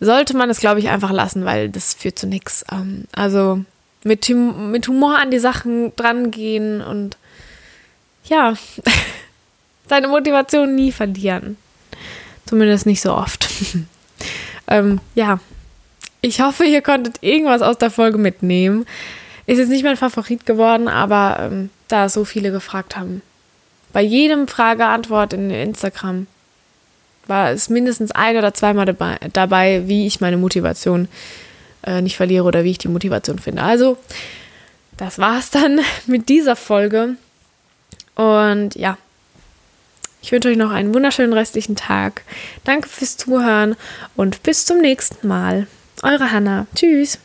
sollte 0.00 0.36
man 0.36 0.50
es, 0.50 0.60
glaube 0.60 0.80
ich, 0.80 0.88
einfach 0.88 1.10
lassen, 1.10 1.44
weil 1.44 1.68
das 1.68 1.94
führt 1.94 2.18
zu 2.18 2.26
nichts. 2.26 2.64
Ähm, 2.70 3.04
also 3.12 3.64
mit, 4.04 4.28
mit 4.28 4.88
Humor 4.88 5.18
an 5.18 5.30
die 5.30 5.38
Sachen 5.38 5.94
drangehen 5.96 6.80
und 6.80 7.16
ja, 8.24 8.54
seine 9.88 10.08
Motivation 10.08 10.74
nie 10.74 10.92
verlieren. 10.92 11.56
Zumindest 12.46 12.86
nicht 12.86 13.00
so 13.00 13.12
oft. 13.12 13.48
ähm, 14.68 15.00
ja, 15.14 15.40
ich 16.20 16.40
hoffe, 16.40 16.64
ihr 16.64 16.82
konntet 16.82 17.22
irgendwas 17.22 17.62
aus 17.62 17.78
der 17.78 17.90
Folge 17.90 18.18
mitnehmen. 18.18 18.86
Ist 19.46 19.58
jetzt 19.58 19.68
nicht 19.68 19.84
mein 19.84 19.96
Favorit 19.96 20.46
geworden, 20.46 20.88
aber 20.88 21.38
ähm, 21.40 21.70
da 21.88 22.08
so 22.08 22.24
viele 22.24 22.50
gefragt 22.50 22.96
haben. 22.96 23.22
Bei 23.92 24.02
jedem 24.02 24.46
Frage-Antwort 24.46 25.32
in 25.32 25.50
Instagram 25.50 26.26
war 27.28 27.50
es 27.50 27.68
mindestens 27.68 28.10
ein 28.12 28.36
oder 28.36 28.54
zweimal 28.54 28.86
dabei, 28.86 29.18
dabei 29.32 29.86
wie 29.86 30.06
ich 30.06 30.20
meine 30.20 30.36
Motivation 30.36 31.08
äh, 31.84 32.00
nicht 32.00 32.16
verliere 32.16 32.44
oder 32.44 32.64
wie 32.64 32.72
ich 32.72 32.78
die 32.78 32.88
Motivation 32.88 33.38
finde. 33.38 33.62
Also, 33.62 33.98
das 34.96 35.18
war's 35.18 35.50
dann 35.50 35.80
mit 36.06 36.28
dieser 36.28 36.56
Folge. 36.56 37.16
Und 38.14 38.74
ja, 38.74 38.98
ich 40.20 40.32
wünsche 40.32 40.48
euch 40.48 40.56
noch 40.56 40.72
einen 40.72 40.94
wunderschönen 40.94 41.32
restlichen 41.32 41.76
Tag. 41.76 42.22
Danke 42.64 42.88
fürs 42.88 43.16
Zuhören 43.16 43.76
und 44.16 44.42
bis 44.42 44.66
zum 44.66 44.78
nächsten 44.78 45.28
Mal. 45.28 45.66
Eure 46.02 46.32
Hanna. 46.32 46.66
Tschüss. 46.74 47.18